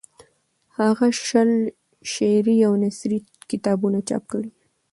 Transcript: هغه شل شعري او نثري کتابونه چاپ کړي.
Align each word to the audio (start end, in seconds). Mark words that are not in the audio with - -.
هغه 0.77 1.07
شل 1.27 1.51
شعري 2.13 2.57
او 2.67 2.73
نثري 2.83 3.19
کتابونه 3.51 3.99
چاپ 4.09 4.23
کړي. 4.31 4.49